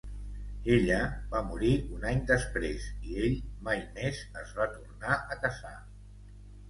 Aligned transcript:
Ella 0.75 0.95
va 1.33 1.41
morir 1.49 1.73
un 1.97 2.07
any 2.11 2.23
després 2.33 2.87
i 3.11 3.19
ell 3.27 3.37
mai 3.69 3.85
més 3.99 4.25
es 4.45 4.57
va 4.59 4.67
tornar 4.73 5.19
a 5.19 5.39
casar. 5.45 5.77